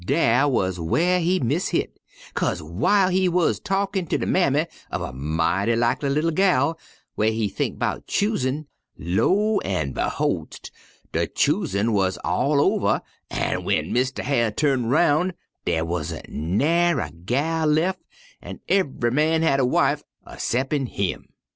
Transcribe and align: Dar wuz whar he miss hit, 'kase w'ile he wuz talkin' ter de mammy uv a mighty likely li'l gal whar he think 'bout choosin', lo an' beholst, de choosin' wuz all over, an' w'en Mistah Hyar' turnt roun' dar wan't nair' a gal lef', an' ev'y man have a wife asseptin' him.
Dar 0.03 0.49
wuz 0.49 0.79
whar 0.79 1.19
he 1.19 1.39
miss 1.39 1.67
hit, 1.67 1.99
'kase 2.33 2.59
w'ile 2.59 3.09
he 3.11 3.29
wuz 3.29 3.59
talkin' 3.63 4.07
ter 4.07 4.17
de 4.17 4.25
mammy 4.25 4.65
uv 4.91 4.99
a 5.09 5.13
mighty 5.13 5.75
likely 5.75 6.09
li'l 6.09 6.31
gal 6.33 6.75
whar 7.15 7.27
he 7.27 7.47
think 7.47 7.77
'bout 7.77 8.07
choosin', 8.07 8.65
lo 8.97 9.59
an' 9.59 9.91
beholst, 9.93 10.71
de 11.11 11.27
choosin' 11.27 11.93
wuz 11.93 12.17
all 12.23 12.59
over, 12.59 13.03
an' 13.29 13.57
w'en 13.57 13.93
Mistah 13.93 14.23
Hyar' 14.23 14.49
turnt 14.49 14.87
roun' 14.87 15.33
dar 15.65 15.85
wan't 15.85 16.27
nair' 16.29 16.99
a 16.99 17.11
gal 17.11 17.67
lef', 17.67 17.99
an' 18.41 18.59
ev'y 18.69 19.11
man 19.11 19.43
have 19.43 19.59
a 19.59 19.65
wife 19.67 20.01
asseptin' 20.25 20.87
him. 20.87 21.29